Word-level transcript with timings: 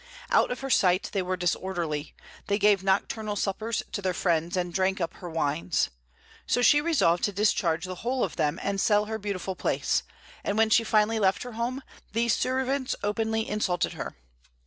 Out 0.31 0.49
of 0.49 0.61
her 0.61 0.69
sight, 0.71 1.11
they 1.13 1.21
were 1.21 1.37
disorderly: 1.37 2.15
they 2.47 2.57
gave 2.57 2.81
nocturnal 2.83 3.35
suppers 3.35 3.83
to 3.91 4.01
their 4.01 4.15
friends, 4.15 4.57
and 4.57 4.73
drank 4.73 4.99
up 4.99 5.13
her 5.17 5.29
wines. 5.29 5.91
So 6.47 6.63
she 6.63 6.81
resolved 6.81 7.23
to 7.25 7.31
discharge 7.31 7.85
the 7.85 7.93
whole 8.01 8.23
of 8.23 8.35
them, 8.35 8.59
and 8.63 8.81
sell 8.81 9.05
her 9.05 9.19
beautiful 9.19 9.55
place; 9.55 10.01
and 10.43 10.57
when 10.57 10.71
she 10.71 10.83
finally 10.83 11.19
left 11.19 11.43
her 11.43 11.51
home, 11.51 11.83
these 12.13 12.33
servants 12.33 12.95
openly 13.03 13.47
insulted 13.47 13.93
her. 13.93 14.15